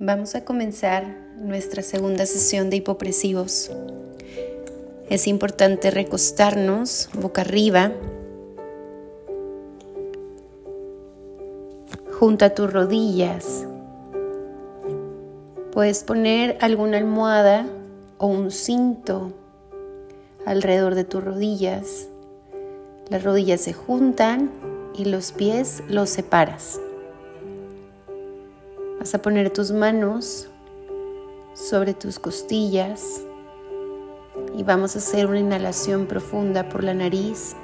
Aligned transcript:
Vamos 0.00 0.36
a 0.36 0.44
comenzar 0.44 1.02
nuestra 1.38 1.82
segunda 1.82 2.24
sesión 2.24 2.70
de 2.70 2.76
hipopresivos. 2.76 3.72
Es 5.10 5.26
importante 5.26 5.90
recostarnos 5.90 7.10
boca 7.20 7.40
arriba, 7.40 7.90
junto 12.16 12.44
a 12.44 12.50
tus 12.50 12.72
rodillas. 12.72 13.66
Puedes 15.72 16.04
poner 16.04 16.58
alguna 16.60 16.98
almohada 16.98 17.66
o 18.18 18.28
un 18.28 18.52
cinto 18.52 19.32
alrededor 20.46 20.94
de 20.94 21.02
tus 21.02 21.24
rodillas. 21.24 22.06
Las 23.08 23.24
rodillas 23.24 23.62
se 23.62 23.72
juntan 23.72 24.48
y 24.94 25.06
los 25.06 25.32
pies 25.32 25.82
los 25.88 26.08
separas. 26.08 26.78
Vas 28.98 29.14
a 29.14 29.22
poner 29.22 29.50
tus 29.50 29.70
manos 29.70 30.48
sobre 31.54 31.94
tus 31.94 32.18
costillas 32.18 33.22
y 34.56 34.64
vamos 34.64 34.96
a 34.96 34.98
hacer 34.98 35.26
una 35.26 35.38
inhalación 35.38 36.06
profunda 36.06 36.68
por 36.68 36.82
la 36.82 36.94
nariz 36.94 37.54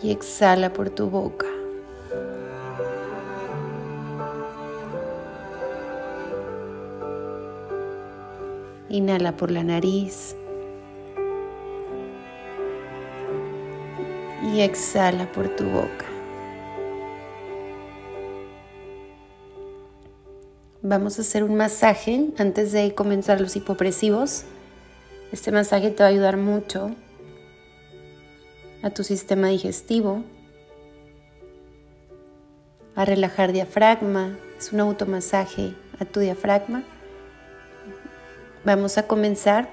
y 0.00 0.12
exhala 0.12 0.72
por 0.72 0.90
tu 0.90 1.10
boca. 1.10 1.46
Inhala 8.88 9.36
por 9.36 9.50
la 9.50 9.64
nariz 9.64 10.36
y 14.52 14.60
exhala 14.60 15.30
por 15.32 15.48
tu 15.48 15.64
boca. 15.64 16.13
Vamos 20.86 21.18
a 21.18 21.22
hacer 21.22 21.44
un 21.44 21.54
masaje 21.54 22.26
antes 22.36 22.70
de 22.70 22.94
comenzar 22.94 23.40
los 23.40 23.56
hipopresivos. 23.56 24.44
Este 25.32 25.50
masaje 25.50 25.90
te 25.90 26.02
va 26.02 26.08
a 26.08 26.12
ayudar 26.12 26.36
mucho 26.36 26.90
a 28.82 28.90
tu 28.90 29.02
sistema 29.02 29.48
digestivo, 29.48 30.24
a 32.94 33.06
relajar 33.06 33.52
diafragma. 33.52 34.36
Es 34.58 34.74
un 34.74 34.80
automasaje 34.80 35.72
a 35.98 36.04
tu 36.04 36.20
diafragma. 36.20 36.82
Vamos 38.66 38.98
a 38.98 39.06
comenzar. 39.06 39.70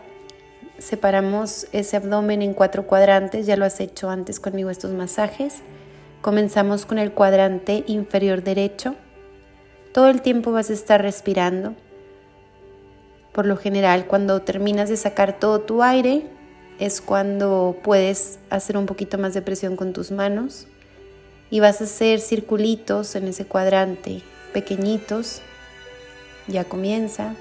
Separamos 0.78 1.68
ese 1.74 1.98
abdomen 1.98 2.42
en 2.42 2.54
cuatro 2.54 2.88
cuadrantes. 2.88 3.46
Ya 3.46 3.58
lo 3.58 3.66
has 3.66 3.82
hecho 3.82 4.10
antes 4.10 4.40
conmigo 4.40 4.70
estos 4.70 4.94
masajes. 4.94 5.56
Comenzamos 6.22 6.86
con 6.86 7.00
el 7.00 7.12
cuadrante 7.12 7.84
inferior 7.86 8.44
derecho 8.44 8.96
todo 9.94 10.10
el 10.10 10.22
tiempo 10.22 10.52
vas 10.52 10.70
a 10.70 10.74
estar 10.74 11.02
respirando. 11.02 11.76
Por 13.32 13.46
lo 13.46 13.58
general, 13.58 14.08
cuando 14.08 14.42
terminas 14.42 14.90
de 14.90 14.98
sacar 14.98 15.40
todo 15.40 15.62
tu 15.62 15.84
aire, 15.84 16.28
es 16.80 17.02
cuando 17.02 17.78
puedes 17.84 18.40
hacer 18.50 18.78
un 18.78 18.86
poquito 18.86 19.18
más 19.18 19.34
de 19.34 19.42
presión 19.42 19.76
con 19.76 19.94
tus 19.94 20.12
manos 20.12 20.68
y 21.50 21.60
vas 21.60 21.82
a 21.82 21.84
hacer 21.84 22.20
circulitos 22.20 23.16
en 23.16 23.28
ese 23.28 23.46
cuadrante, 23.46 24.22
pequeñitos. 24.54 25.42
Ya 26.48 26.64
comienza. 26.64 27.36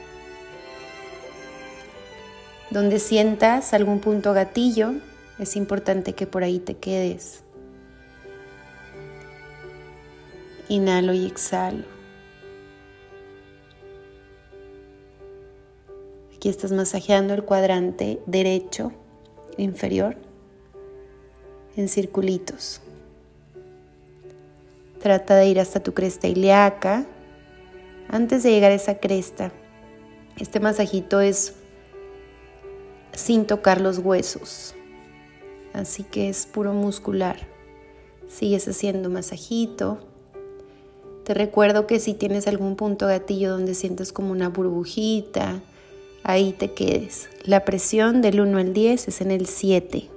Donde 2.70 2.98
sientas 2.98 3.72
algún 3.72 4.00
punto 4.00 4.32
gatillo, 4.32 4.92
es 5.38 5.56
importante 5.56 6.12
que 6.12 6.26
por 6.26 6.44
ahí 6.44 6.58
te 6.58 6.76
quedes. 6.76 7.42
Inhalo 10.68 11.14
y 11.14 11.26
exhalo. 11.26 11.99
Aquí 16.40 16.48
estás 16.48 16.72
masajeando 16.72 17.34
el 17.34 17.44
cuadrante 17.44 18.18
derecho 18.24 18.92
inferior 19.58 20.16
en 21.76 21.86
circulitos. 21.86 22.80
Trata 25.02 25.36
de 25.36 25.48
ir 25.48 25.60
hasta 25.60 25.80
tu 25.80 25.92
cresta 25.92 26.28
ilíaca. 26.28 27.04
Antes 28.08 28.42
de 28.42 28.52
llegar 28.52 28.72
a 28.72 28.76
esa 28.76 29.00
cresta, 29.00 29.52
este 30.38 30.60
masajito 30.60 31.20
es 31.20 31.56
sin 33.12 33.46
tocar 33.46 33.82
los 33.82 33.98
huesos. 33.98 34.74
Así 35.74 36.04
que 36.04 36.30
es 36.30 36.46
puro 36.46 36.72
muscular. 36.72 37.36
Sigues 38.28 38.66
haciendo 38.66 39.10
masajito. 39.10 39.98
Te 41.22 41.34
recuerdo 41.34 41.86
que 41.86 42.00
si 42.00 42.14
tienes 42.14 42.46
algún 42.46 42.76
punto 42.76 43.08
gatillo 43.08 43.50
donde 43.50 43.74
sientes 43.74 44.10
como 44.10 44.32
una 44.32 44.48
burbujita, 44.48 45.60
ahí 46.22 46.52
te 46.52 46.72
quedes. 46.72 47.28
La 47.44 47.64
presión 47.64 48.22
del 48.22 48.40
1 48.40 48.58
al 48.58 48.72
10 48.72 49.08
es 49.08 49.20
en 49.20 49.30
el 49.30 49.46
7. 49.46 50.08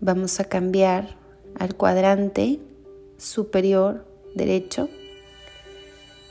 Vamos 0.00 0.40
a 0.40 0.44
cambiar 0.44 1.16
al 1.58 1.74
cuadrante 1.74 2.60
superior 3.16 4.06
derecho. 4.34 4.88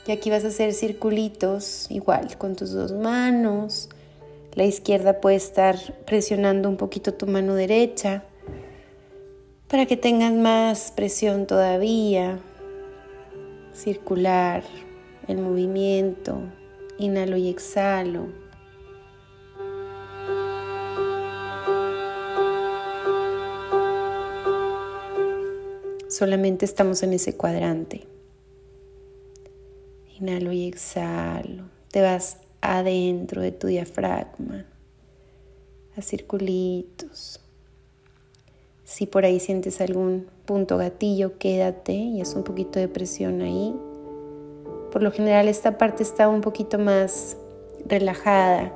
Y 0.06 0.12
aquí 0.12 0.30
vas 0.30 0.44
a 0.44 0.48
hacer 0.48 0.72
circulitos 0.72 1.86
igual 1.90 2.38
con 2.38 2.56
tus 2.56 2.72
dos 2.72 2.92
manos. 2.92 3.90
La 4.54 4.64
izquierda 4.64 5.20
puede 5.20 5.36
estar 5.36 5.76
presionando 6.06 6.68
un 6.68 6.78
poquito 6.78 7.12
tu 7.12 7.26
mano 7.26 7.54
derecha 7.54 8.24
para 9.68 9.84
que 9.84 9.98
tengas 9.98 10.32
más 10.32 10.92
presión 10.92 11.46
todavía. 11.46 12.40
Circular 13.74 14.64
el 15.28 15.38
movimiento. 15.38 16.40
Inhalo 16.98 17.36
y 17.36 17.48
exhalo. 17.48 18.26
Solamente 26.08 26.64
estamos 26.64 27.02
en 27.04 27.12
ese 27.12 27.36
cuadrante. 27.36 28.04
Inhalo 30.18 30.50
y 30.50 30.66
exhalo. 30.66 31.64
Te 31.92 32.00
vas 32.00 32.38
adentro 32.60 33.40
de 33.40 33.52
tu 33.52 33.68
diafragma, 33.68 34.66
a 35.96 36.02
circulitos. 36.02 37.40
Si 38.84 39.06
por 39.06 39.24
ahí 39.24 39.38
sientes 39.38 39.80
algún 39.80 40.26
punto 40.46 40.78
gatillo, 40.78 41.38
quédate 41.38 41.92
y 41.92 42.20
es 42.20 42.34
un 42.34 42.42
poquito 42.42 42.80
de 42.80 42.88
presión 42.88 43.42
ahí. 43.42 43.74
Por 44.92 45.02
lo 45.02 45.10
general 45.10 45.48
esta 45.48 45.76
parte 45.76 46.02
está 46.02 46.28
un 46.28 46.40
poquito 46.40 46.78
más 46.78 47.36
relajada, 47.86 48.72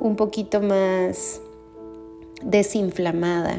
un 0.00 0.16
poquito 0.16 0.60
más 0.60 1.40
desinflamada. 2.42 3.58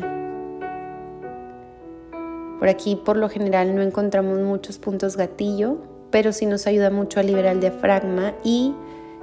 Por 2.59 2.69
aquí 2.69 2.95
por 2.95 3.17
lo 3.17 3.29
general 3.29 3.75
no 3.75 3.81
encontramos 3.81 4.39
muchos 4.39 4.77
puntos 4.77 5.17
gatillo, 5.17 5.77
pero 6.11 6.31
sí 6.31 6.45
nos 6.45 6.67
ayuda 6.67 6.89
mucho 6.89 7.19
a 7.19 7.23
liberar 7.23 7.53
el 7.53 7.61
diafragma 7.61 8.33
y 8.43 8.73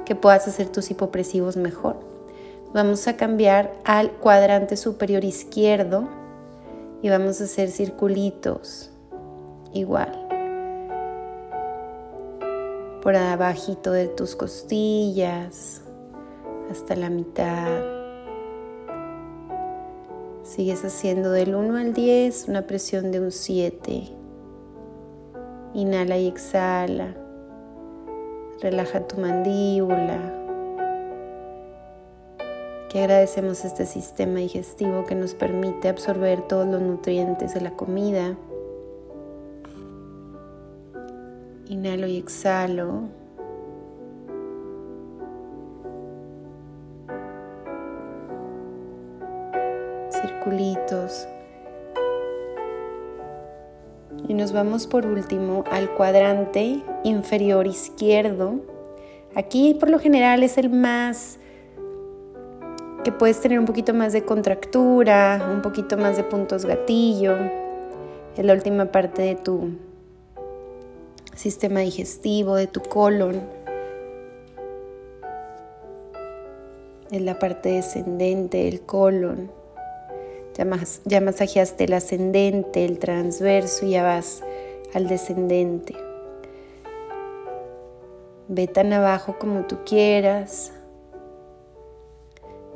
que 0.04 0.14
puedas 0.14 0.48
hacer 0.48 0.68
tus 0.68 0.90
hipopresivos 0.90 1.56
mejor. 1.56 1.96
Vamos 2.74 3.06
a 3.06 3.16
cambiar 3.16 3.72
al 3.84 4.10
cuadrante 4.10 4.76
superior 4.76 5.24
izquierdo 5.24 6.08
y 7.02 7.08
vamos 7.08 7.40
a 7.40 7.44
hacer 7.44 7.70
circulitos 7.70 8.90
igual 9.72 10.21
por 13.02 13.16
abajito 13.16 13.90
de 13.90 14.06
tus 14.06 14.36
costillas 14.36 15.82
hasta 16.70 16.94
la 16.94 17.10
mitad. 17.10 17.68
Sigues 20.44 20.84
haciendo 20.84 21.32
del 21.32 21.54
1 21.54 21.76
al 21.76 21.94
10 21.94 22.48
una 22.48 22.62
presión 22.62 23.10
de 23.10 23.20
un 23.20 23.32
7. 23.32 24.04
Inhala 25.74 26.16
y 26.18 26.28
exhala. 26.28 27.14
Relaja 28.60 29.06
tu 29.08 29.20
mandíbula. 29.20 30.38
Que 32.88 33.00
agradecemos 33.00 33.64
este 33.64 33.84
sistema 33.86 34.38
digestivo 34.38 35.04
que 35.06 35.14
nos 35.14 35.34
permite 35.34 35.88
absorber 35.88 36.42
todos 36.42 36.68
los 36.68 36.80
nutrientes 36.80 37.54
de 37.54 37.62
la 37.62 37.72
comida. 37.72 38.36
Inhalo 41.72 42.06
y 42.06 42.18
exhalo. 42.18 43.04
Circulitos. 50.10 51.26
Y 54.28 54.34
nos 54.34 54.52
vamos 54.52 54.86
por 54.86 55.06
último 55.06 55.64
al 55.70 55.88
cuadrante 55.94 56.82
inferior 57.04 57.66
izquierdo. 57.66 58.56
Aquí 59.34 59.72
por 59.72 59.88
lo 59.88 59.98
general 59.98 60.42
es 60.42 60.58
el 60.58 60.68
más 60.68 61.38
que 63.02 63.12
puedes 63.12 63.40
tener 63.40 63.58
un 63.58 63.64
poquito 63.64 63.94
más 63.94 64.12
de 64.12 64.26
contractura, 64.26 65.48
un 65.50 65.62
poquito 65.62 65.96
más 65.96 66.18
de 66.18 66.24
puntos 66.24 66.66
gatillo. 66.66 67.34
Es 68.36 68.44
la 68.44 68.52
última 68.52 68.92
parte 68.92 69.22
de 69.22 69.36
tu 69.36 69.70
sistema 71.42 71.80
digestivo, 71.80 72.54
de 72.54 72.68
tu 72.68 72.80
colon. 72.80 73.42
Es 77.10 77.20
la 77.20 77.38
parte 77.40 77.70
descendente 77.70 78.58
del 78.64 78.82
colon. 78.82 79.50
Ya, 80.56 80.64
ya 81.04 81.20
masajeaste 81.20 81.84
el 81.84 81.94
ascendente, 81.94 82.84
el 82.84 83.00
transverso 83.00 83.86
y 83.86 83.90
ya 83.90 84.04
vas 84.04 84.44
al 84.94 85.08
descendente. 85.08 85.96
Ve 88.46 88.68
tan 88.68 88.92
abajo 88.92 89.36
como 89.40 89.66
tú 89.66 89.78
quieras. 89.84 90.72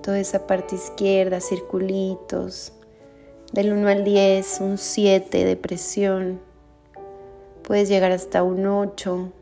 Toda 0.03 0.19
esa 0.19 0.47
parte 0.49 0.75
izquierda, 0.75 1.41
circulitos. 1.41 2.73
Del 3.53 3.73
1 3.73 3.89
al 3.89 4.03
10, 4.03 4.61
un 4.61 4.77
7 4.77 5.45
de 5.45 5.57
presión. 5.57 6.41
Puedes 7.67 7.89
llegar 7.89 8.13
hasta 8.13 8.45
un 8.45 8.65
8, 8.65 9.33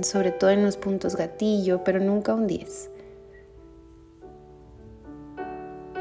sobre 0.00 0.30
todo 0.30 0.48
en 0.48 0.62
los 0.62 0.78
puntos 0.78 1.16
gatillo, 1.16 1.84
pero 1.84 2.00
nunca 2.00 2.32
un 2.32 2.46
10. 2.46 2.90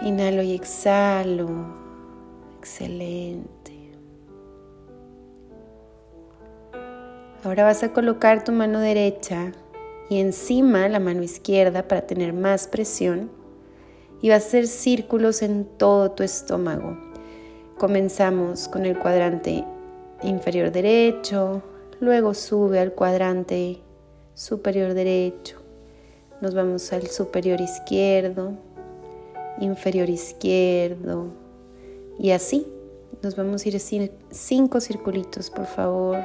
Inhalo 0.03 0.44
y 0.44 0.53
exhalo. 0.53 1.50
Excelente. 2.57 3.92
Ahora 7.44 7.65
vas 7.65 7.83
a 7.83 7.92
colocar 7.92 8.45
tu 8.45 8.53
mano 8.53 8.80
derecha 8.80 9.51
y 10.09 10.21
encima 10.21 10.88
la 10.88 11.01
mano 11.01 11.21
izquierda 11.21 11.86
para 11.86 12.07
tener 12.07 12.31
más 12.31 12.69
presión 12.69 13.30
y 14.21 14.30
vas 14.30 14.45
a 14.45 14.48
hacer 14.48 14.68
círculos 14.68 15.42
en 15.42 15.65
todo 15.65 16.12
tu 16.12 16.24
estómago. 16.24 16.98
Comenzamos 17.77 18.69
con 18.69 18.86
el 18.86 18.98
cuadrante 18.98 19.65
inferior 20.24 20.72
derecho, 20.72 21.62
luego 22.00 22.34
sube 22.34 22.80
al 22.80 22.94
cuadrante 22.94 23.80
superior 24.34 24.94
derecho, 24.94 25.62
nos 26.42 26.54
vamos 26.54 26.92
al 26.94 27.08
superior 27.08 27.62
izquierdo, 27.62 28.54
inferior 29.60 30.10
izquierdo. 30.10 31.28
Y 32.20 32.32
así 32.32 32.68
nos 33.22 33.36
vamos 33.36 33.66
a 33.66 33.70
ir 33.70 33.82
cinco 34.32 34.80
circulitos 34.80 35.50
por 35.50 35.66
favor 35.66 36.18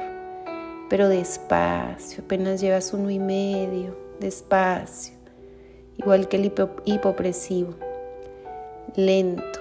pero 0.89 1.09
despacio, 1.09 2.23
apenas 2.23 2.61
llevas 2.61 2.93
uno 2.93 3.09
y 3.09 3.19
medio, 3.19 3.97
despacio, 4.19 5.15
igual 5.97 6.27
que 6.27 6.37
el 6.37 6.45
hipopresivo, 6.85 7.73
lento, 8.95 9.59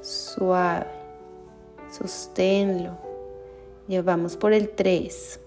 suave, 0.00 0.86
sosténlo, 1.90 2.98
llevamos 3.88 4.36
por 4.36 4.52
el 4.52 4.68
3. 4.68 5.40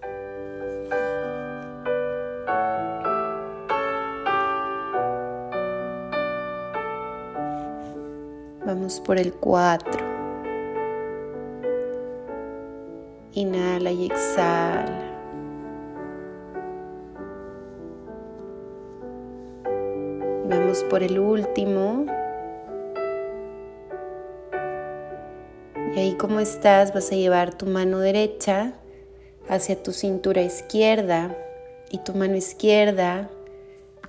Vamos 8.66 9.00
por 9.02 9.18
el 9.18 9.34
4. 9.34 10.12
Inhala 13.34 13.92
y 13.92 14.08
exhala. 14.08 15.08
Vamos 20.50 20.84
por 20.86 21.04
el 21.04 21.20
último. 21.20 22.21
Y 25.96 26.00
ahí 26.00 26.16
como 26.18 26.40
estás 26.40 26.94
vas 26.94 27.12
a 27.12 27.16
llevar 27.16 27.58
tu 27.58 27.66
mano 27.66 28.00
derecha 28.00 28.74
hacia 29.50 29.82
tu 29.82 29.92
cintura 29.92 30.42
izquierda 30.42 31.38
y 31.90 31.98
tu 32.00 32.14
mano 32.14 32.36
izquierda 32.36 33.30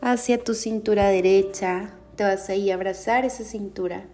hacia 0.00 0.43
tu 0.43 0.55
cintura 0.55 1.08
derecha. 1.08 1.94
Te 2.17 2.25
vas 2.25 2.49
a 2.49 2.55
ir 2.55 2.73
a 2.73 2.75
abrazar 2.75 3.25
esa 3.25 3.44
cintura 3.44 4.05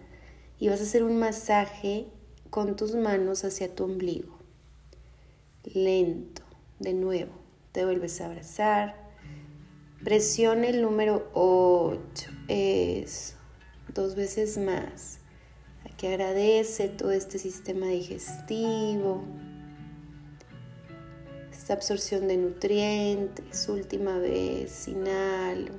y 0.57 0.69
vas 0.69 0.79
a 0.79 0.83
hacer 0.83 1.03
un 1.03 1.19
masaje 1.19 2.07
con 2.49 2.75
tus 2.75 2.95
manos 2.95 3.43
hacia 3.43 3.73
tu 3.73 3.83
ombligo 3.83 4.39
lento. 5.73 6.41
De 6.79 6.93
nuevo, 6.93 7.31
te 7.71 7.85
vuelves 7.85 8.21
a 8.21 8.27
abrazar. 8.27 8.95
Presiona 10.03 10.67
el 10.67 10.81
número 10.81 11.29
8. 11.33 12.31
Eso. 12.47 13.35
Dos 13.93 14.15
veces 14.15 14.57
más. 14.57 15.18
Aquí 15.99 16.07
agradece 16.07 16.87
todo 16.87 17.11
este 17.11 17.39
sistema 17.39 17.87
digestivo. 17.87 19.21
Esta 21.51 21.73
absorción 21.73 22.29
de 22.29 22.37
nutrientes. 22.37 23.67
Última 23.67 24.17
vez. 24.17 24.87
Inhalo. 24.87 25.73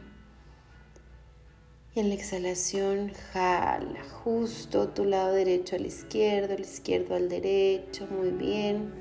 Y 1.95 2.01
en 2.01 2.11
la 2.11 2.17
exhalación 2.17 3.15
jala 3.33 4.05
justo 4.23 4.89
tu 4.89 5.07
lado 5.07 5.33
derecho 5.33 5.77
al 5.77 5.87
izquierdo, 5.87 6.53
el 6.53 6.65
izquierdo 6.65 7.15
al 7.15 7.31
derecho. 7.31 8.07
Muy 8.11 8.29
bien. 8.29 8.93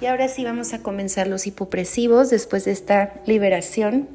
Y 0.00 0.06
ahora 0.06 0.26
sí 0.26 0.42
vamos 0.42 0.72
a 0.72 0.82
comenzar 0.82 1.28
los 1.28 1.46
hipopresivos. 1.46 2.30
Después 2.30 2.64
de 2.64 2.72
esta 2.72 3.22
liberación, 3.26 4.08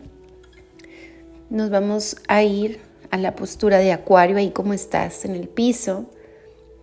nos 1.50 1.70
vamos 1.70 2.18
a 2.28 2.44
ir 2.44 2.82
a 3.12 3.18
la 3.18 3.36
postura 3.36 3.80
de 3.80 3.92
acuario, 3.92 4.38
ahí 4.38 4.52
como 4.52 4.74
estás 4.74 5.25
en 5.25 5.36
el 5.36 5.48
piso. 5.48 6.06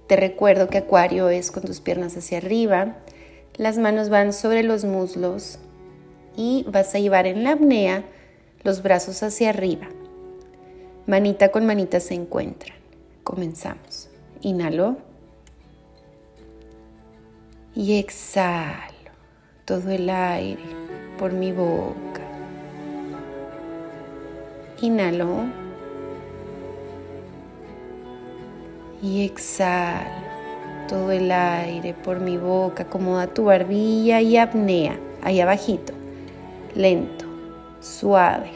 Te 0.07 0.17
recuerdo 0.17 0.69
que 0.69 0.79
acuario 0.79 1.29
es 1.29 1.51
con 1.51 1.63
tus 1.63 1.81
piernas 1.81 2.17
hacia 2.17 2.39
arriba. 2.39 2.97
Las 3.57 3.79
manos 3.79 4.09
van 4.09 4.33
sobre 4.33 4.63
los 4.63 4.85
muslos 4.85 5.59
y 6.37 6.65
vas 6.69 6.95
a 6.95 6.99
llevar 6.99 7.27
en 7.27 7.45
la 7.45 7.53
apnea 7.53 8.05
los 8.63 8.83
brazos 8.83 9.23
hacia 9.23 9.51
arriba. 9.51 9.89
Manita 11.07 11.51
con 11.51 11.67
manita 11.67 12.01
se 12.01 12.15
encuentran. 12.15 12.77
Comenzamos. 13.25 14.09
Inhalo. 14.41 14.97
Y 17.75 17.99
exhalo 17.99 18.93
todo 19.65 19.91
el 19.91 20.11
aire 20.11 20.63
por 21.19 21.33
mi 21.33 21.53
boca. 21.53 22.21
Inhalo 24.83 25.62
y 29.03 29.25
exhalo 29.25 30.23
todo 30.89 31.11
el 31.11 31.31
aire 31.33 31.93
por 31.93 32.21
mi 32.21 32.39
boca. 32.39 32.85
Acomoda 32.85 33.27
tu 33.27 33.45
barbilla 33.45 34.21
y 34.21 34.37
apnea 34.37 34.99
ahí 35.23 35.41
abajito. 35.41 35.93
Lento, 36.75 37.27
suave. 37.81 38.51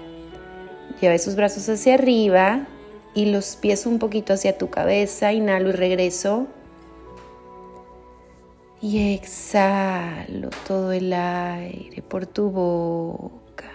Lleva 1.01 1.15
esos 1.15 1.35
brazos 1.35 1.69
hacia 1.69 1.95
arriba 1.95 2.67
y 3.15 3.27
los 3.27 3.57
pies 3.57 3.87
un 3.87 3.99
poquito 3.99 4.33
hacia 4.33 4.57
tu 4.57 4.71
cabeza. 4.71 5.33
Inhalo 5.33 5.71
y 5.71 5.73
regreso. 5.73 6.47
Y 8.81 9.15
exhalo 9.15 10.51
todo 10.67 10.93
el 10.93 11.13
aire 11.13 12.03
por 12.03 12.27
tu 12.27 12.51
boca. 12.51 13.71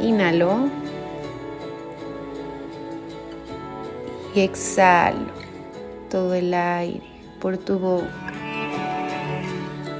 Inhalo. 0.00 0.87
Y 4.34 4.40
exhalo 4.40 5.32
todo 6.10 6.34
el 6.34 6.52
aire 6.54 7.02
por 7.40 7.58
tu 7.58 7.78
boca. 7.78 8.32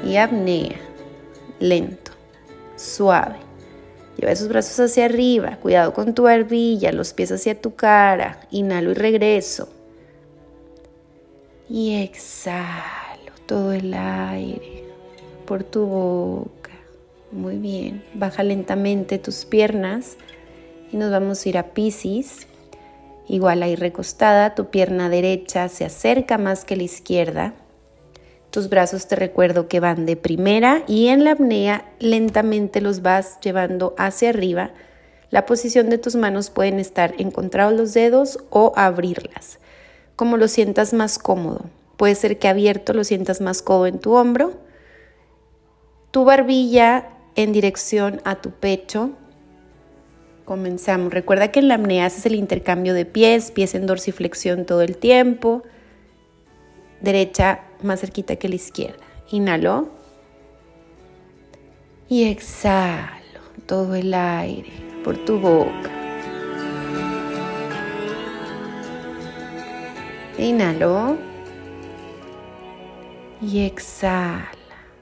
Y 0.05 0.17
apnea, 0.17 0.77
lento, 1.61 2.13
suave. 2.77 3.37
Lleva 4.17 4.33
esos 4.33 4.49
brazos 4.49 4.79
hacia 4.81 5.05
arriba, 5.05 5.59
cuidado 5.63 5.93
con 5.95 6.15
tu 6.15 6.25
barbilla, 6.25 6.93
los 6.93 7.13
pies 7.13 7.31
hacia 7.33 7.61
tu 7.61 7.75
cara. 7.75 8.41
Inhalo 8.51 8.91
y 8.91 8.95
regreso 8.95 9.69
y 11.69 12.03
exhalo 12.03 13.33
todo 13.47 13.73
el 13.73 13.93
aire 13.95 14.85
por 15.47 15.65
tu 15.65 15.87
boca. 15.87 16.71
Muy 17.31 17.59
bien. 17.59 18.03
Baja 18.15 18.43
lentamente 18.43 19.19
tus 19.19 19.45
piernas 19.45 20.17
y 20.91 20.97
nos 20.97 21.11
vamos 21.11 21.45
a 21.45 21.49
ir 21.49 21.59
a 21.59 21.75
Pisces. 21.75 22.47
Igual 23.29 23.63
ahí 23.63 23.77
recostada, 23.77 24.55
tu 24.55 24.71
pierna 24.71 25.09
derecha 25.09 25.69
se 25.69 25.85
acerca 25.85 26.39
más 26.39 26.65
que 26.65 26.77
la 26.77 26.83
izquierda. 26.83 27.55
Tus 28.51 28.69
brazos 28.69 29.07
te 29.07 29.17
recuerdo 29.17 29.69
que 29.69 29.81
van 29.81 30.07
de 30.07 30.17
primera 30.17 30.83
y 30.87 31.09
en 31.09 31.25
la 31.25 31.33
apnea 31.33 31.85
lentamente 32.01 32.81
los 32.81 33.03
vas 33.03 33.39
llevando 33.41 33.95
hacia 33.99 34.31
arriba. 34.31 34.71
La 35.31 35.45
posición 35.45 35.91
de 35.91 35.99
tus 35.99 36.17
manos 36.17 36.49
pueden 36.49 36.81
estar 36.81 37.15
encontrados 37.19 37.75
los 37.75 37.93
dedos 37.93 38.39
o 38.51 38.73
abrirlas 38.77 39.59
como 40.19 40.37
lo 40.37 40.49
sientas 40.49 40.95
más 40.95 41.17
cómodo. 41.17 41.67
Puede 41.97 42.17
ser 42.17 42.41
que 42.41 42.49
abierto 42.49 42.93
lo 42.93 43.05
sientas 43.05 43.41
más 43.41 43.63
cómodo 43.63 43.87
en 43.87 44.01
tu 44.01 44.15
hombro, 44.15 44.53
tu 46.11 46.25
barbilla 46.25 47.11
en 47.37 47.53
dirección 47.53 48.21
a 48.25 48.41
tu 48.41 48.51
pecho. 48.51 49.11
Comenzamos. 50.49 51.13
Recuerda 51.13 51.49
que 51.49 51.61
en 51.61 51.69
la 51.69 51.75
apnea 51.75 52.07
haces 52.07 52.25
el 52.25 52.35
intercambio 52.35 52.95
de 52.95 53.05
pies, 53.05 53.51
pies 53.51 53.75
en 53.75 53.85
dorsiflexión 53.85 54.65
todo 54.65 54.81
el 54.81 54.97
tiempo. 54.97 55.63
derecha 57.03 57.61
más 57.83 58.01
cerquita 58.01 58.37
que 58.37 58.49
la 58.49 58.55
izquierda. 58.55 59.05
Inhalo. 59.31 59.91
Y 62.09 62.25
exhalo 62.25 63.41
todo 63.67 63.95
el 63.95 64.15
aire 64.15 64.73
por 65.05 65.23
tu 65.27 65.39
boca. 65.39 65.91
Inhalo. 70.39 71.19
Y 73.43 73.67
exhala 73.67 74.49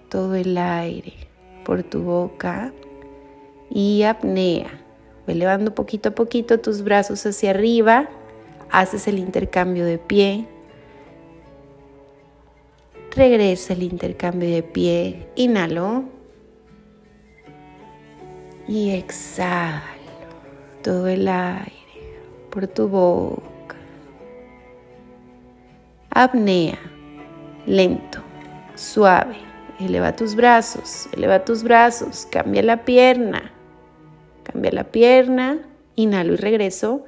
todo 0.08 0.34
el 0.34 0.58
aire 0.58 1.14
por 1.64 1.84
tu 1.84 2.02
boca. 2.02 2.72
Y 3.70 4.02
apnea. 4.02 4.85
Elevando 5.26 5.74
poquito 5.74 6.10
a 6.10 6.14
poquito 6.14 6.60
tus 6.60 6.82
brazos 6.82 7.24
hacia 7.26 7.50
arriba. 7.50 8.08
Haces 8.70 9.08
el 9.08 9.18
intercambio 9.18 9.84
de 9.84 9.98
pie. 9.98 10.46
Regresa 13.10 13.72
el 13.72 13.82
intercambio 13.82 14.48
de 14.48 14.62
pie. 14.62 15.28
Inhalo. 15.36 16.04
Y 18.68 18.90
exhalo 18.90 19.82
todo 20.82 21.06
el 21.06 21.28
aire 21.28 21.72
por 22.50 22.66
tu 22.66 22.88
boca. 22.88 23.76
Apnea. 26.10 26.78
Lento, 27.66 28.20
suave. 28.74 29.46
Eleva 29.78 30.16
tus 30.16 30.34
brazos, 30.34 31.06
eleva 31.12 31.44
tus 31.44 31.62
brazos, 31.62 32.26
cambia 32.30 32.62
la 32.62 32.84
pierna, 32.84 33.52
cambia 34.46 34.70
la 34.72 34.84
pierna, 34.84 35.58
inhalo 35.96 36.34
y 36.34 36.36
regreso. 36.36 37.04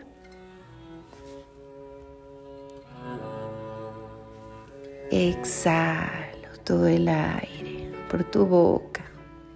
Exhalo 5.10 6.48
todo 6.64 6.86
el 6.86 7.08
aire 7.08 7.90
por 8.10 8.24
tu 8.24 8.46
boca. 8.46 9.04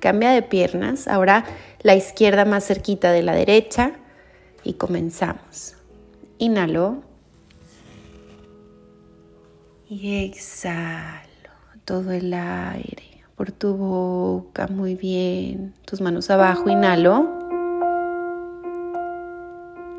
Cambia 0.00 0.30
de 0.30 0.42
piernas, 0.42 1.08
ahora 1.08 1.44
la 1.82 1.94
izquierda 1.94 2.44
más 2.44 2.66
cerquita 2.66 3.12
de 3.12 3.22
la 3.22 3.34
derecha 3.34 3.92
y 4.64 4.74
comenzamos. 4.74 5.74
Inhalo 6.38 7.02
y 9.88 10.24
exhalo 10.24 11.28
todo 11.84 12.12
el 12.12 12.32
aire 12.32 13.24
por 13.36 13.52
tu 13.52 13.76
boca, 13.76 14.68
muy 14.68 14.94
bien. 14.94 15.74
Tus 15.84 16.00
manos 16.00 16.30
abajo, 16.30 16.68
inhalo 16.70 17.41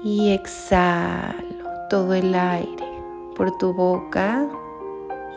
y 0.04 0.32
exhalo 0.32 1.88
todo 1.90 2.14
el 2.14 2.36
aire 2.36 3.02
por 3.36 3.58
tu 3.58 3.74
boca 3.74 4.46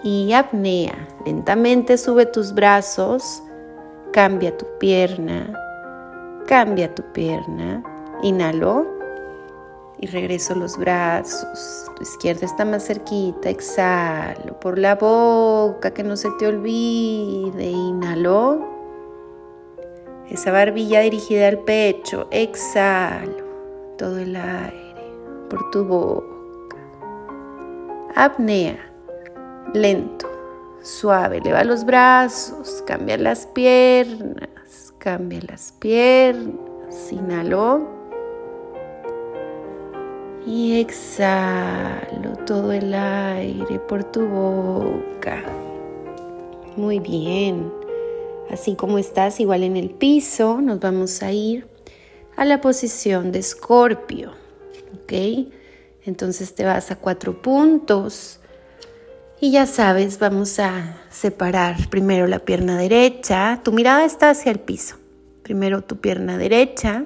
y 0.02 0.32
apnea. 0.32 1.08
Lentamente 1.24 1.96
sube 1.96 2.26
tus 2.26 2.52
brazos, 2.52 3.42
cambia 4.12 4.56
tu 4.56 4.66
pierna, 4.78 5.52
cambia 6.46 6.94
tu 6.94 7.02
pierna. 7.12 7.82
Inhalo 8.22 8.86
y 9.98 10.06
regreso 10.06 10.54
los 10.54 10.76
brazos. 10.76 11.90
Tu 11.96 12.02
izquierda 12.02 12.46
está 12.46 12.64
más 12.64 12.86
cerquita. 12.86 13.50
Exhalo 13.50 14.58
por 14.60 14.78
la 14.78 14.94
boca, 14.94 15.92
que 15.92 16.02
no 16.02 16.16
se 16.16 16.30
te 16.38 16.46
olvide. 16.46 17.64
Inhalo. 17.64 18.74
Esa 20.30 20.50
barbilla 20.50 21.00
dirigida 21.00 21.48
al 21.48 21.58
pecho. 21.58 22.26
Exhalo 22.30 23.45
todo 23.96 24.18
el 24.18 24.36
aire 24.36 25.12
por 25.48 25.70
tu 25.70 25.84
boca. 25.84 26.76
Apnea 28.14 28.78
lento, 29.74 30.28
suave. 30.82 31.38
Eleva 31.38 31.64
los 31.64 31.84
brazos, 31.84 32.82
cambia 32.86 33.16
las 33.16 33.46
piernas, 33.46 34.94
cambia 34.98 35.40
las 35.48 35.72
piernas. 35.72 37.12
Inhalo. 37.12 37.94
Y 40.46 40.80
exhalo 40.80 42.36
todo 42.46 42.72
el 42.72 42.94
aire 42.94 43.80
por 43.80 44.04
tu 44.04 44.26
boca. 44.26 45.42
Muy 46.76 47.00
bien. 47.00 47.72
Así 48.50 48.76
como 48.76 48.98
estás 48.98 49.40
igual 49.40 49.64
en 49.64 49.76
el 49.76 49.90
piso, 49.90 50.60
nos 50.60 50.78
vamos 50.78 51.20
a 51.24 51.32
ir 51.32 51.66
a 52.36 52.44
la 52.44 52.60
posición 52.60 53.32
de 53.32 53.40
escorpio. 53.40 54.32
¿Ok? 54.94 55.12
Entonces 56.04 56.54
te 56.54 56.64
vas 56.64 56.90
a 56.90 56.96
cuatro 56.96 57.42
puntos 57.42 58.40
y 59.38 59.50
ya 59.50 59.66
sabes, 59.66 60.18
vamos 60.18 60.58
a 60.58 60.96
separar 61.10 61.90
primero 61.90 62.26
la 62.26 62.38
pierna 62.38 62.78
derecha. 62.78 63.60
Tu 63.62 63.72
mirada 63.72 64.04
está 64.04 64.30
hacia 64.30 64.50
el 64.50 64.60
piso. 64.60 64.96
Primero 65.42 65.82
tu 65.82 65.98
pierna 65.98 66.38
derecha 66.38 67.04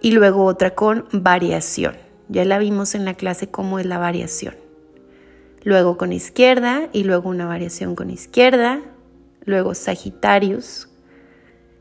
y 0.00 0.10
luego 0.10 0.44
otra 0.44 0.74
con 0.74 1.06
variación. 1.12 1.96
Ya 2.28 2.44
la 2.44 2.58
vimos 2.58 2.94
en 2.94 3.04
la 3.04 3.14
clase 3.14 3.48
cómo 3.48 3.78
es 3.78 3.86
la 3.86 3.98
variación. 3.98 4.56
Luego 5.62 5.96
con 5.96 6.12
izquierda 6.12 6.88
y 6.92 7.04
luego 7.04 7.28
una 7.28 7.46
variación 7.46 7.94
con 7.94 8.10
izquierda. 8.10 8.80
Luego 9.44 9.74
Sagitarius 9.74 10.89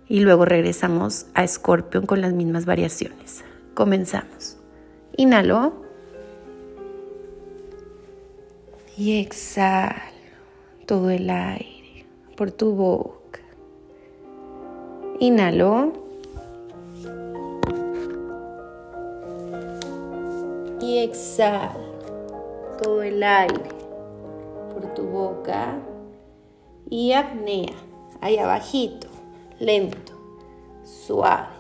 y 0.10 0.20
luego 0.20 0.44
regresamos 0.44 1.28
a 1.34 1.48
Scorpion 1.48 2.06
con 2.06 2.20
las 2.20 2.34
mismas 2.34 2.66
variaciones. 2.66 3.44
Comenzamos. 3.74 4.58
Inhalo. 5.16 5.89
y 9.00 9.18
exhalo 9.18 9.96
todo 10.86 11.10
el 11.10 11.30
aire 11.30 12.06
por 12.36 12.51
tu 12.51 12.74
boca. 12.74 13.39
Inhalo. 15.20 15.94
Y 20.82 20.98
exhalo 20.98 21.80
todo 22.84 23.01
el 23.01 23.24
aire 23.24 23.70
por 24.74 24.94
tu 24.94 25.04
boca. 25.04 25.78
Y 26.89 27.13
apnea, 27.13 27.75
ahí 28.20 28.38
abajito, 28.38 29.08
lento, 29.60 30.13
suave. 30.84 31.60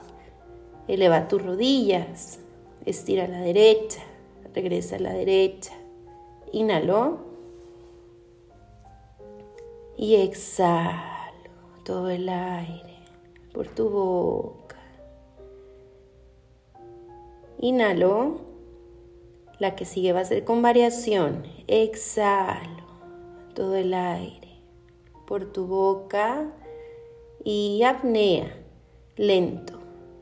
Eleva 0.87 1.27
tus 1.27 1.43
rodillas, 1.43 2.39
estira 2.85 3.25
a 3.25 3.27
la 3.27 3.41
derecha, 3.41 4.01
regresa 4.53 4.95
a 4.95 4.99
la 4.99 5.13
derecha. 5.13 5.73
Inhalo 6.51 7.19
y 9.95 10.15
exhalo 10.15 11.51
todo 11.83 12.09
el 12.09 12.27
aire 12.29 12.97
por 13.53 13.67
tu 13.67 13.89
boca. 13.89 14.77
Inhalo. 17.59 18.47
La 19.59 19.75
que 19.75 19.83
sigue 19.83 20.13
va 20.13 20.21
a 20.21 20.25
ser 20.25 20.45
con 20.45 20.61
variación. 20.61 21.43
Exhalo 21.67 22.83
todo 23.53 23.75
el 23.75 23.93
aire 23.93 24.61
por 25.27 25.51
tu 25.51 25.67
boca 25.67 26.47
y 27.43 27.83
apnea. 27.83 28.55
Lento, 29.15 29.79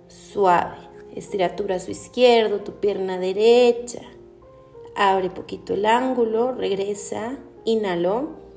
suave. 0.07 0.77
Estira 1.15 1.55
tu 1.55 1.63
brazo 1.63 1.91
izquierdo, 1.91 2.61
tu 2.61 2.73
pierna 2.73 3.17
derecha. 3.17 4.01
Abre 4.95 5.29
poquito 5.29 5.73
el 5.73 5.85
ángulo, 5.85 6.53
regresa, 6.53 7.37
inhalo 7.65 8.47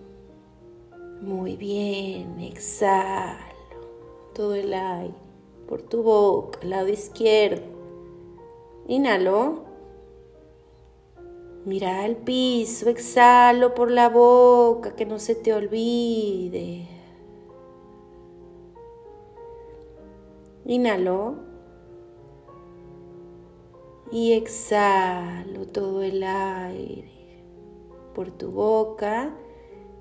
muy 1.21 1.57
bien, 1.57 2.41
exhalo 2.41 3.37
todo 4.35 4.55
el 4.55 4.73
aire 4.73 5.15
por 5.69 5.83
tu 5.83 6.03
boca, 6.03 6.59
lado 6.63 6.89
izquierdo. 6.89 7.63
Inhalo. 8.89 9.65
Mira 11.67 12.05
al 12.05 12.17
piso, 12.17 12.89
exhalo 12.89 13.75
por 13.75 13.91
la 13.91 14.09
boca, 14.09 14.97
que 14.97 15.05
no 15.05 15.19
se 15.19 15.35
te 15.35 15.53
olvide. 15.53 16.89
Inhalo. 20.71 21.35
Y 24.13 24.35
exhalo 24.35 25.67
todo 25.67 26.05
el 26.05 26.23
aire 26.23 27.43
por 28.15 28.31
tu 28.31 28.53
boca 28.53 29.35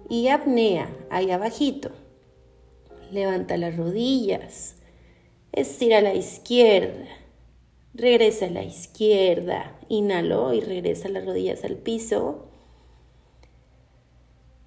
y 0.08 0.28
apnea, 0.28 0.96
ahí 1.10 1.32
abajito. 1.32 1.90
Levanta 3.12 3.58
las 3.58 3.78
rodillas, 3.78 4.76
estira 5.52 5.98
a 5.98 6.02
la 6.02 6.14
izquierda, 6.14 7.08
regresa 7.96 8.46
a 8.46 8.52
la 8.52 8.64
izquierda, 8.64 9.80
inhalo 9.90 10.54
y 10.54 10.62
regresa 10.62 11.10
las 11.10 11.26
rodillas 11.26 11.64
al 11.64 11.78
piso. 11.78 12.46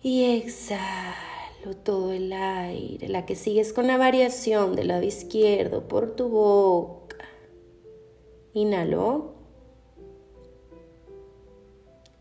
Y 0.02 0.24
exhalo 0.24 1.31
todo 1.70 2.12
el 2.12 2.32
aire, 2.32 3.08
la 3.08 3.24
que 3.24 3.36
sigues 3.36 3.72
con 3.72 3.86
la 3.86 3.96
variación 3.96 4.76
del 4.76 4.88
lado 4.88 5.02
izquierdo 5.04 5.88
por 5.88 6.14
tu 6.16 6.28
boca. 6.28 7.16
Inhalo. 8.52 9.34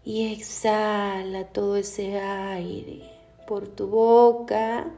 Y 0.03 0.31
exhala 0.33 1.45
todo 1.45 1.75
ese 1.75 2.19
aire 2.19 3.03
por 3.47 3.67
tu 3.67 3.87
boca 3.87 4.91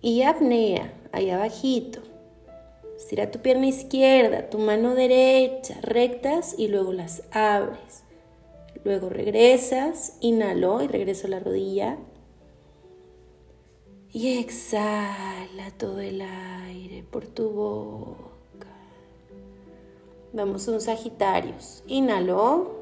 y 0.00 0.22
apnea 0.22 0.92
ahí 1.12 1.30
abajito. 1.30 2.00
Estira 2.96 3.30
tu 3.30 3.40
pierna 3.40 3.66
izquierda, 3.66 4.48
tu 4.48 4.58
mano 4.58 4.94
derecha, 4.94 5.78
rectas 5.82 6.54
y 6.58 6.68
luego 6.68 6.92
las 6.92 7.22
abres. 7.30 8.04
Luego 8.84 9.08
regresas, 9.08 10.16
inhalo 10.20 10.82
y 10.82 10.86
regreso 10.86 11.28
la 11.28 11.40
rodilla. 11.40 11.98
Y 14.16 14.38
exhala 14.38 15.70
todo 15.76 16.00
el 16.00 16.22
aire 16.22 17.04
por 17.10 17.26
tu 17.26 17.50
boca. 17.50 18.66
Vamos 20.32 20.66
a 20.66 20.72
un 20.72 20.80
Sagitarios. 20.80 21.84
Inhalo. 21.86 22.76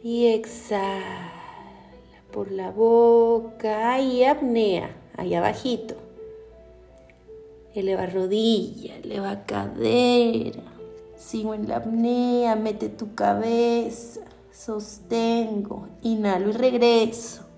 Y 0.00 0.28
exhala 0.28 1.32
por 2.30 2.52
la 2.52 2.70
boca 2.70 4.00
y 4.00 4.22
apnea, 4.22 4.94
ahí 5.16 5.34
abajito. 5.34 5.96
Eleva 7.74 8.06
rodilla, 8.06 8.96
eleva 8.98 9.44
cadera. 9.44 10.62
Sigo 11.16 11.52
en 11.52 11.66
la 11.66 11.78
apnea, 11.78 12.54
mete 12.54 12.90
tu 12.90 13.12
cabeza, 13.16 14.20
sostengo, 14.52 15.88
inhalo 16.02 16.50
y 16.50 16.52
regreso. 16.52 17.49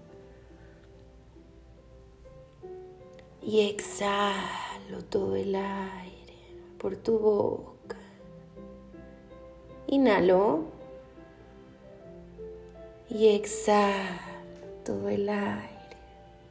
Y 3.44 3.68
exhalo 3.68 5.02
todo 5.10 5.36
el 5.36 5.54
aire 5.54 6.34
por 6.78 6.96
tu 6.96 7.18
boca. 7.18 7.96
Inhalo 9.88 10.64
y 13.10 13.28
exhalo 13.28 14.20
todo 14.84 15.08
el 15.08 15.28
aire 15.28 15.72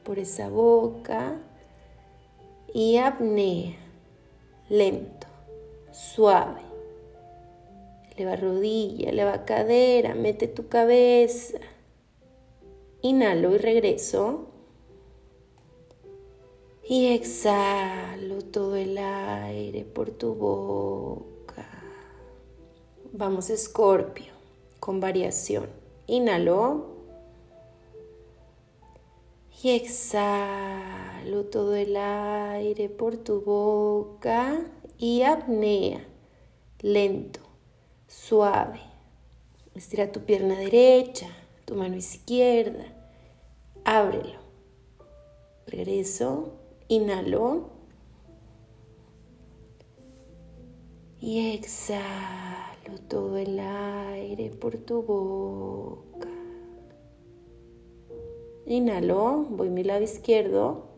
por 0.03 0.19
esa 0.19 0.49
boca 0.49 1.39
y 2.73 2.97
apnea, 2.97 3.75
lento, 4.69 5.27
suave. 5.91 6.61
Eleva 8.15 8.35
rodilla, 8.35 9.09
eleva 9.09 9.45
cadera, 9.45 10.13
mete 10.13 10.47
tu 10.47 10.67
cabeza. 10.67 11.57
Inhalo 13.01 13.55
y 13.55 13.57
regreso. 13.57 14.50
Y 16.91 17.07
exhalo 17.13 18.41
todo 18.41 18.75
el 18.75 18.97
aire 18.97 19.85
por 19.85 20.11
tu 20.11 20.35
boca. 20.35 21.65
Vamos, 23.13 23.49
Escorpio, 23.49 24.33
con 24.81 24.99
variación. 24.99 25.69
Inhalo. 26.07 26.87
Y 29.63 29.69
exhalo 29.69 31.45
todo 31.45 31.75
el 31.75 31.95
aire 31.95 32.89
por 32.89 33.15
tu 33.15 33.39
boca 33.39 34.59
y 34.97 35.21
apnea, 35.21 36.05
lento, 36.81 37.39
suave. 38.05 38.81
Estira 39.75 40.11
tu 40.11 40.25
pierna 40.25 40.59
derecha, 40.59 41.29
tu 41.63 41.75
mano 41.75 41.95
izquierda, 41.95 42.83
ábrelo. 43.85 44.41
Regreso, 45.67 46.57
inhalo. 46.95 47.69
Y 51.21 51.53
exhalo 51.53 52.99
todo 53.07 53.37
el 53.37 53.59
aire 53.59 54.49
por 54.49 54.77
tu 54.77 55.03
boca. 55.03 56.27
Inhalo, 58.65 59.45
voy 59.49 59.69
mi 59.69 59.83
lado 59.83 60.01
izquierdo. 60.03 60.89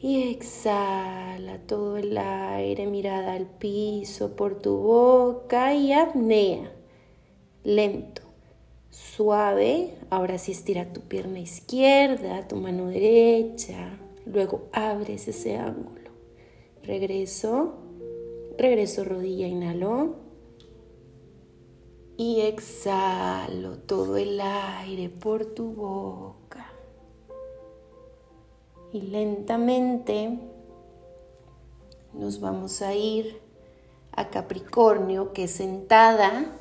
Y 0.00 0.30
exhala 0.30 1.58
todo 1.66 1.96
el 1.96 2.18
aire, 2.18 2.86
mirada 2.86 3.32
al 3.32 3.46
piso 3.46 4.36
por 4.36 4.60
tu 4.60 4.76
boca 4.76 5.74
y 5.74 5.92
apnea. 5.92 6.70
Lento, 7.64 8.22
suave. 8.90 9.94
Ahora 10.10 10.38
sí 10.38 10.52
estira 10.52 10.92
tu 10.92 11.02
pierna 11.02 11.40
izquierda, 11.40 12.46
tu 12.48 12.56
mano 12.56 12.86
derecha. 12.86 13.90
Luego 14.26 14.68
abres 14.72 15.28
ese 15.28 15.56
ángulo. 15.56 16.10
Regreso, 16.82 17.74
regreso 18.56 19.04
rodilla, 19.04 19.46
inhalo 19.46 20.16
y 22.16 22.40
exhalo 22.40 23.78
todo 23.78 24.16
el 24.16 24.40
aire 24.40 25.08
por 25.08 25.46
tu 25.46 25.72
boca. 25.72 26.72
Y 28.92 29.02
lentamente 29.02 30.38
nos 32.12 32.40
vamos 32.40 32.82
a 32.82 32.94
ir 32.94 33.40
a 34.12 34.30
Capricornio, 34.30 35.32
que 35.32 35.46
sentada, 35.46 36.56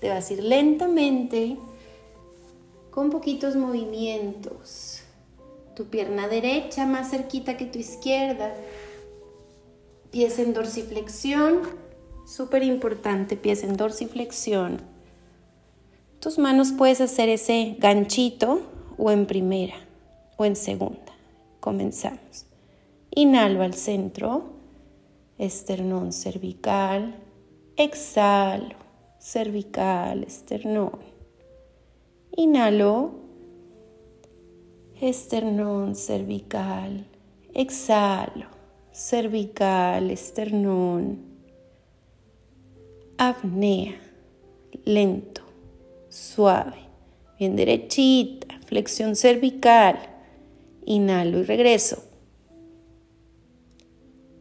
te 0.00 0.08
vas 0.08 0.30
a 0.30 0.32
ir 0.32 0.44
lentamente 0.44 1.56
con 2.90 3.10
poquitos 3.10 3.56
movimientos. 3.56 5.02
Tu 5.74 5.86
pierna 5.86 6.28
derecha 6.28 6.86
más 6.86 7.10
cerquita 7.10 7.56
que 7.56 7.66
tu 7.66 7.78
izquierda. 7.78 8.54
Pies 10.10 10.38
en 10.38 10.54
dorsiflexión, 10.54 11.62
súper 12.26 12.62
importante, 12.62 13.36
pies 13.36 13.64
en 13.64 13.76
dorsiflexión 13.76 14.94
tus 16.24 16.38
manos 16.38 16.72
puedes 16.72 17.02
hacer 17.02 17.28
ese 17.28 17.76
ganchito 17.78 18.62
o 18.96 19.10
en 19.10 19.26
primera 19.26 19.74
o 20.38 20.46
en 20.46 20.56
segunda. 20.56 21.12
Comenzamos. 21.60 22.46
Inhalo 23.10 23.62
al 23.62 23.74
centro, 23.74 24.54
esternón 25.36 26.14
cervical, 26.14 27.16
exhalo, 27.76 28.74
cervical, 29.24 30.22
esternón. 30.24 30.98
Inhalo, 32.36 33.12
esternón 35.00 35.96
cervical, 35.96 37.06
exhalo, 37.54 38.48
cervical, 38.92 40.10
esternón. 40.10 41.20
Apnea, 43.16 43.98
lento. 44.84 45.40
Suave, 46.10 46.82
bien 47.38 47.56
derechita, 47.56 48.60
flexión 48.66 49.16
cervical, 49.16 49.98
inhalo 50.84 51.38
y 51.38 51.44
regreso. 51.44 52.04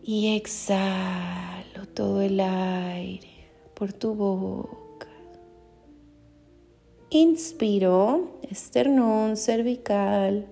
Y 0.04 0.36
exhalo 0.36 1.88
todo 1.94 2.22
el 2.22 2.42
aire 2.42 3.33
por 3.84 3.92
tu 3.92 4.16
boca. 4.16 5.10
Inspiro, 7.10 8.40
esternón 8.50 9.36
cervical. 9.36 10.48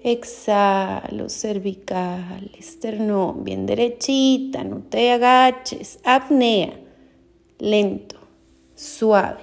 Exhalo, 0.00 1.28
cervical, 1.28 2.52
esternón, 2.56 3.42
bien 3.42 3.66
derechita, 3.66 4.62
no 4.62 4.82
te 4.88 5.10
agaches, 5.10 5.98
apnea, 6.04 6.78
lento 7.58 8.20
suave. 8.76 9.42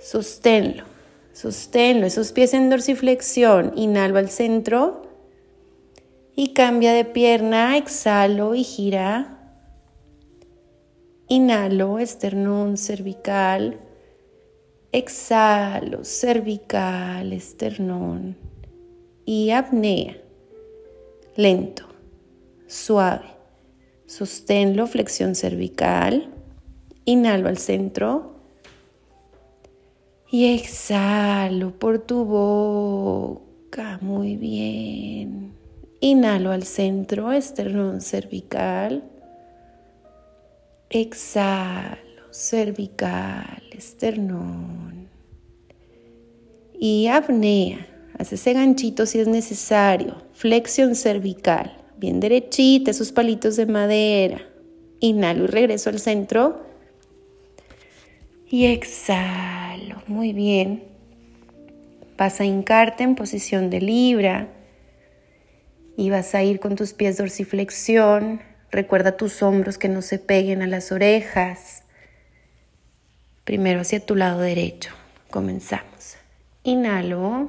Sosténlo, 0.00 0.84
sosténlo, 1.32 2.06
esos 2.06 2.30
pies 2.30 2.54
en 2.54 2.70
dorsiflexión. 2.70 3.72
Inhalo 3.74 4.18
al 4.18 4.28
centro 4.28 5.02
y 6.36 6.52
cambia 6.52 6.92
de 6.92 7.04
pierna, 7.04 7.76
exhalo 7.76 8.54
y 8.54 8.62
gira. 8.62 9.37
Inhalo, 11.30 11.98
esternón 11.98 12.78
cervical. 12.78 13.78
Exhalo, 14.92 16.02
cervical, 16.02 17.34
esternón. 17.34 18.34
Y 19.26 19.50
apnea. 19.50 20.16
Lento, 21.36 21.84
suave. 22.66 23.26
Sosténlo, 24.06 24.86
flexión 24.86 25.34
cervical. 25.34 26.30
Inhalo 27.04 27.48
al 27.50 27.58
centro. 27.58 28.36
Y 30.30 30.54
exhalo 30.54 31.78
por 31.78 31.98
tu 31.98 32.24
boca. 32.24 33.98
Muy 34.00 34.36
bien. 34.36 35.52
Inhalo 36.00 36.52
al 36.52 36.62
centro, 36.62 37.32
esternón 37.32 38.00
cervical. 38.00 39.04
Exhalo, 40.90 42.32
cervical, 42.32 43.62
esternón. 43.72 45.10
Y 46.80 47.08
apnea. 47.08 47.86
Haz 48.18 48.32
ese 48.32 48.54
ganchito 48.54 49.04
si 49.04 49.20
es 49.20 49.28
necesario. 49.28 50.16
Flexión 50.32 50.94
cervical. 50.94 51.76
Bien 51.98 52.20
derechita, 52.20 52.90
esos 52.90 53.12
palitos 53.12 53.56
de 53.56 53.66
madera. 53.66 54.40
Inhalo 55.00 55.44
y 55.44 55.48
regreso 55.48 55.90
al 55.90 55.98
centro. 55.98 56.64
Y 58.48 58.64
exhalo. 58.64 60.02
Muy 60.06 60.32
bien. 60.32 60.84
Vas 62.16 62.40
a 62.40 62.46
hincarte 62.46 63.04
en 63.04 63.14
posición 63.14 63.68
de 63.68 63.82
libra 63.82 64.48
y 65.98 66.08
vas 66.08 66.34
a 66.34 66.42
ir 66.42 66.60
con 66.60 66.76
tus 66.76 66.94
pies 66.94 67.18
dorsiflexión. 67.18 68.47
Recuerda 68.70 69.16
tus 69.16 69.42
hombros 69.42 69.78
que 69.78 69.88
no 69.88 70.02
se 70.02 70.18
peguen 70.18 70.62
a 70.62 70.66
las 70.66 70.92
orejas. 70.92 71.82
Primero 73.44 73.80
hacia 73.80 74.04
tu 74.04 74.14
lado 74.14 74.40
derecho. 74.40 74.90
Comenzamos. 75.30 76.16
Inhalo. 76.64 77.48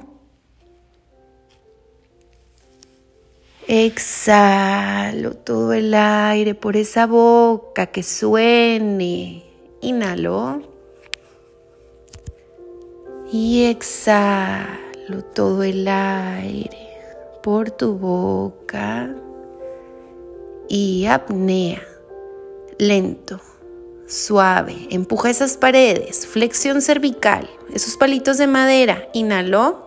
Exhalo 3.68 5.36
todo 5.36 5.74
el 5.74 5.92
aire 5.94 6.54
por 6.54 6.76
esa 6.76 7.06
boca 7.06 7.86
que 7.86 8.02
suene. 8.02 9.44
Inhalo. 9.82 10.62
Y 13.30 13.66
exhalo 13.66 15.22
todo 15.34 15.62
el 15.62 15.86
aire 15.86 16.88
por 17.42 17.70
tu 17.70 17.96
boca. 17.96 19.14
Y 20.72 21.06
apnea. 21.06 21.82
Lento, 22.78 23.40
suave. 24.06 24.86
Empuja 24.90 25.28
esas 25.28 25.56
paredes. 25.56 26.28
Flexión 26.28 26.80
cervical. 26.80 27.50
Esos 27.74 27.96
palitos 27.96 28.38
de 28.38 28.46
madera. 28.46 29.08
Inhalo. 29.12 29.84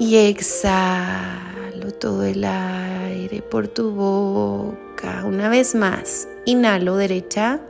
Y 0.00 0.16
exhalo 0.16 1.92
todo 2.00 2.24
el 2.24 2.44
aire 2.44 3.42
por 3.42 3.68
tu 3.68 3.92
boca. 3.92 5.22
Una 5.24 5.48
vez 5.48 5.76
más. 5.76 6.26
Inhalo 6.46 6.96
derecha. 6.96 7.60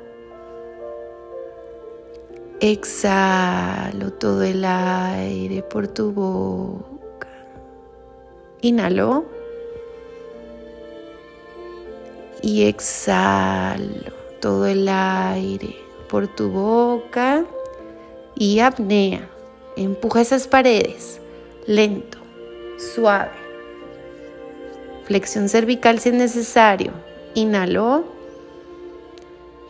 Exhalo 2.60 4.14
todo 4.14 4.42
el 4.42 4.64
aire 4.64 5.62
por 5.64 5.86
tu 5.86 6.12
boca. 6.12 7.28
Inhalo. 8.62 9.39
Y 12.42 12.64
exhalo 12.64 14.12
todo 14.40 14.66
el 14.66 14.88
aire 14.88 15.76
por 16.08 16.28
tu 16.28 16.50
boca. 16.50 17.44
Y 18.34 18.60
apnea. 18.60 19.28
Empuja 19.76 20.20
esas 20.22 20.48
paredes. 20.48 21.20
Lento 21.66 22.18
suave. 22.94 23.30
Flexión 25.04 25.48
cervical 25.48 25.98
si 25.98 26.10
es 26.10 26.14
necesario. 26.14 26.92
Inhalo 27.34 28.04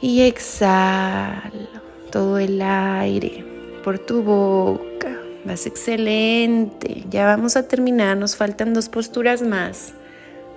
y 0.01 0.23
exhalo 0.23 1.69
todo 2.11 2.39
el 2.39 2.61
aire 2.63 3.45
por 3.85 3.99
tu 3.99 4.23
boca. 4.23 5.19
Vas 5.45 5.67
excelente. 5.67 7.05
Ya 7.11 7.27
vamos 7.27 7.57
a 7.57 7.67
terminar. 7.67 8.17
Nos 8.17 8.37
faltan 8.37 8.75
dos 8.75 8.89
posturas 8.89 9.43
más. 9.43 9.95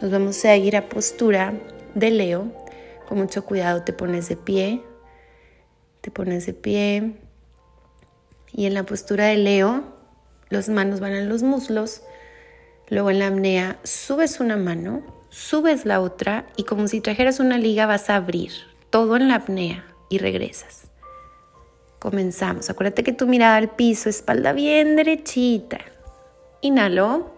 Nos 0.02 0.12
vamos 0.12 0.44
a 0.46 0.56
ir 0.56 0.76
a 0.76 0.90
postura 0.90 1.54
de 1.96 2.12
Leo. 2.12 2.52
Con 3.08 3.18
mucho 3.18 3.46
cuidado 3.46 3.84
te 3.84 3.94
pones 3.94 4.30
de 4.30 4.38
pie. 4.38 4.82
Te 6.02 6.12
pones 6.12 6.46
de 6.46 6.54
pie. 6.54 7.16
Y 8.52 8.66
en 8.66 8.74
la 8.74 8.84
postura 8.84 9.26
de 9.26 9.38
Leo, 9.38 9.84
las 10.50 10.70
manos 10.70 11.00
van 11.00 11.14
a 11.14 11.22
los 11.22 11.44
muslos 11.44 12.04
Luego 12.90 13.10
en 13.10 13.20
la 13.20 13.28
apnea 13.28 13.80
subes 13.84 14.40
una 14.40 14.58
mano, 14.58 15.02
subes 15.30 15.84
la 15.84 16.02
otra 16.02 16.46
y 16.58 16.64
como 16.64 16.88
si 16.88 17.02
trajeras 17.02 17.40
una 17.40 17.58
liga 17.58 17.86
vas 17.86 18.10
a 18.10 18.18
abrir 18.18 18.52
todo 18.90 19.16
en 19.16 19.30
la 19.30 19.36
apnea 19.36 19.86
y 20.10 20.20
regresas. 20.20 20.92
Comenzamos. 21.98 22.70
Acuérdate 22.70 23.04
que 23.04 23.14
tu 23.14 23.26
mirada 23.26 23.56
al 23.56 23.72
piso, 23.72 24.10
espalda 24.10 24.54
bien 24.54 24.96
derechita. 24.96 25.80
Inhalo. 26.62 27.33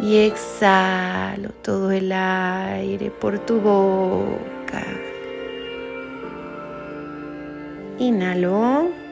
Y 0.00 0.18
exhalo 0.18 1.50
todo 1.62 1.90
el 1.90 2.12
aire 2.12 3.10
por 3.10 3.38
tu 3.40 3.60
boca. 3.60 4.84
Inhalo. 7.98 9.06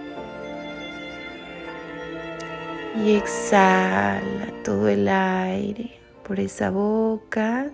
y 2.97 3.17
exhala 3.17 4.53
todo 4.63 4.89
el 4.89 5.09
aire 5.09 5.99
por 6.23 6.39
esa 6.39 6.71
boca 6.71 7.71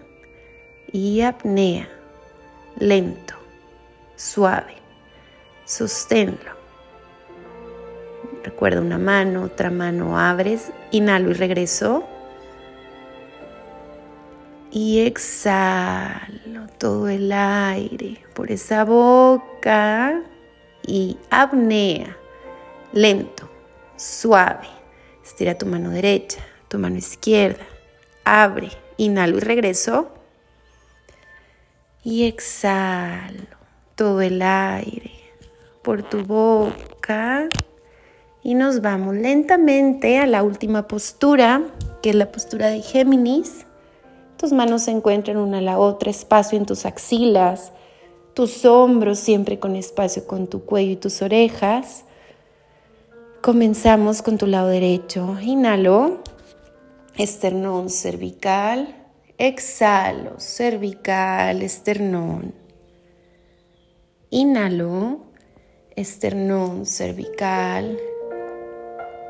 y 0.90 1.20
apnea, 1.20 1.88
lento, 2.78 3.34
suave, 4.16 4.74
sosténlo. 5.64 6.58
Recuerda 8.42 8.80
una 8.80 8.98
mano, 8.98 9.44
otra 9.44 9.70
mano, 9.70 10.18
abres, 10.18 10.72
inhalo 10.90 11.30
y 11.30 11.34
regreso. 11.34 12.04
Y 14.72 15.00
exhalo 15.00 16.66
todo 16.78 17.08
el 17.08 17.32
aire 17.32 18.24
por 18.34 18.52
esa 18.52 18.84
boca 18.84 20.22
y 20.86 21.18
apnea, 21.28 22.16
lento, 22.92 23.50
suave. 23.96 24.68
Estira 25.24 25.58
tu 25.58 25.66
mano 25.66 25.90
derecha, 25.90 26.38
tu 26.68 26.78
mano 26.78 26.96
izquierda. 26.96 27.64
Abre, 28.24 28.70
inhalo 28.96 29.38
y 29.38 29.40
regreso. 29.40 30.12
Y 32.04 32.26
exhalo 32.26 33.48
todo 33.96 34.20
el 34.20 34.40
aire 34.40 35.12
por 35.82 36.02
tu 36.02 36.24
boca. 36.24 37.48
Y 38.42 38.54
nos 38.54 38.80
vamos 38.80 39.16
lentamente 39.16 40.18
a 40.18 40.26
la 40.26 40.42
última 40.42 40.88
postura, 40.88 41.62
que 42.02 42.10
es 42.10 42.16
la 42.16 42.32
postura 42.32 42.68
de 42.68 42.80
Géminis. 42.80 43.66
Tus 44.40 44.52
manos 44.52 44.84
se 44.84 44.90
encuentran 44.90 45.36
una 45.36 45.58
a 45.58 45.60
la 45.60 45.78
otra, 45.78 46.08
espacio 46.08 46.56
en 46.56 46.64
tus 46.64 46.86
axilas, 46.86 47.72
tus 48.32 48.64
hombros 48.64 49.18
siempre 49.18 49.58
con 49.58 49.76
espacio 49.76 50.26
con 50.26 50.46
tu 50.46 50.64
cuello 50.64 50.92
y 50.92 50.96
tus 50.96 51.20
orejas. 51.20 52.04
Comenzamos 53.42 54.22
con 54.22 54.38
tu 54.38 54.46
lado 54.46 54.68
derecho. 54.68 55.36
Inhalo, 55.42 56.22
esternón 57.18 57.90
cervical. 57.90 58.96
Exhalo, 59.36 60.40
cervical, 60.40 61.60
esternón. 61.60 62.54
Inhalo, 64.30 65.18
esternón 65.96 66.86
cervical. 66.86 67.98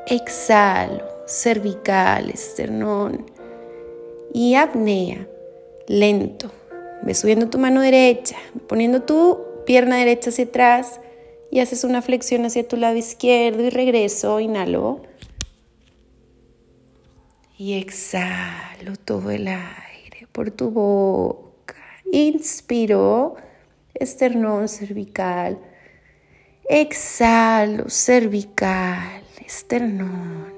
Exhalo, 0.07 1.03
cervical, 1.25 2.29
esternón. 2.29 3.40
Y 4.33 4.55
apnea, 4.55 5.27
lento. 5.87 6.51
Ve 7.03 7.13
subiendo 7.15 7.49
tu 7.49 7.57
mano 7.57 7.81
derecha, 7.81 8.37
poniendo 8.67 9.01
tu 9.01 9.39
pierna 9.65 9.97
derecha 9.97 10.29
hacia 10.29 10.45
atrás 10.45 10.99
y 11.49 11.59
haces 11.59 11.83
una 11.83 12.01
flexión 12.01 12.45
hacia 12.45 12.67
tu 12.67 12.77
lado 12.77 12.95
izquierdo 12.95 13.63
y 13.63 13.69
regreso, 13.69 14.39
inhalo. 14.39 15.01
Y 17.57 17.73
exhalo 17.73 18.95
todo 19.03 19.31
el 19.31 19.47
aire 19.47 20.27
por 20.31 20.51
tu 20.51 20.71
boca. 20.71 21.75
Inspiro, 22.11 23.35
esternón 23.93 24.67
cervical. 24.67 25.59
Exhalo, 26.69 27.89
cervical, 27.89 29.23
esternón. 29.45 30.53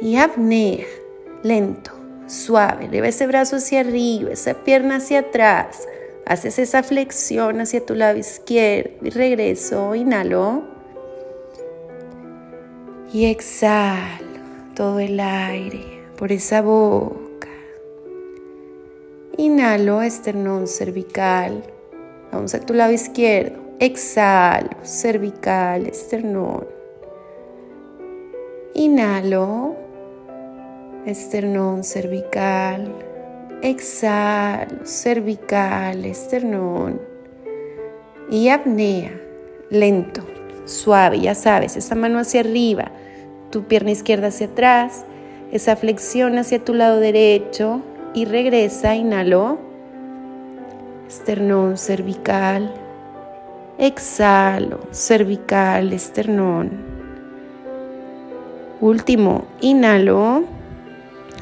Y 0.00 0.16
apnea, 0.16 0.86
lento, 1.42 1.99
suave. 2.30 2.88
Lleva 2.88 3.08
ese 3.08 3.26
brazo 3.26 3.56
hacia 3.56 3.80
arriba, 3.80 4.30
esa 4.30 4.54
pierna 4.54 4.96
hacia 4.96 5.20
atrás. 5.20 5.86
Haces 6.26 6.58
esa 6.58 6.82
flexión 6.82 7.60
hacia 7.60 7.84
tu 7.84 7.94
lado 7.94 8.16
izquierdo 8.16 8.92
y 9.02 9.10
regreso, 9.10 9.94
inhalo. 9.94 10.62
Y 13.12 13.26
exhalo 13.26 14.40
todo 14.76 15.00
el 15.00 15.18
aire 15.18 16.04
por 16.16 16.30
esa 16.30 16.62
boca. 16.62 17.48
Inhalo, 19.36 20.02
esternón 20.02 20.68
cervical. 20.68 21.64
Vamos 22.30 22.54
a 22.54 22.60
tu 22.60 22.74
lado 22.74 22.92
izquierdo. 22.92 23.58
Exhalo, 23.80 24.76
cervical, 24.84 25.86
esternón. 25.86 26.66
Inhalo, 28.74 29.74
esternón 31.06 31.84
cervical. 31.84 32.92
Exhalo, 33.62 34.84
cervical, 34.84 36.04
esternón 36.04 37.00
y 38.30 38.48
apnea, 38.48 39.12
lento, 39.70 40.22
suave, 40.64 41.20
ya 41.20 41.34
sabes, 41.34 41.76
esa 41.76 41.94
mano 41.94 42.20
hacia 42.20 42.40
arriba, 42.40 42.90
tu 43.50 43.64
pierna 43.64 43.90
izquierda 43.90 44.28
hacia 44.28 44.46
atrás 44.46 45.04
esa 45.52 45.74
flexión 45.76 46.38
hacia 46.38 46.64
tu 46.64 46.74
lado 46.74 47.00
derecho 47.00 47.80
y 48.14 48.24
regresa, 48.24 48.94
inhalo, 48.94 49.58
esternón 51.08 51.76
cervical, 51.76 52.72
exhalo, 53.78 54.80
cervical, 54.92 55.92
esternón. 55.92 56.70
Último, 58.80 59.44
inhalo, 59.60 60.44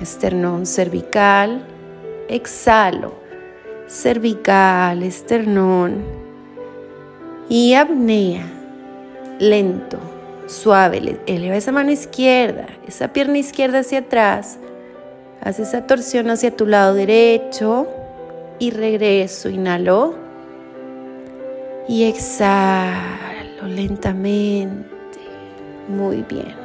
esternón 0.01 0.67
cervical, 0.67 1.63
exhalo, 2.29 3.15
cervical, 3.87 5.03
esternón 5.03 6.05
y 7.49 7.75
apnea, 7.75 8.47
lento 9.39 9.99
suave, 10.47 11.21
eleva 11.27 11.57
esa 11.57 11.73
mano 11.73 11.91
izquierda, 11.91 12.67
esa 12.87 13.13
pierna 13.13 13.39
izquierda 13.39 13.81
hacia 13.81 14.01
atrás, 14.01 14.59
haz 15.43 15.59
esa 15.61 15.87
torsión 15.87 16.31
hacia 16.31 16.57
tu 16.57 16.67
lado 16.67 16.95
derecho 16.95 17.87
y 18.59 18.71
regreso, 18.71 19.49
inhalo 19.49 20.15
y 21.89 22.05
exhalo 22.05 23.67
lentamente, 23.67 24.87
muy 25.89 26.25
bien. 26.29 26.58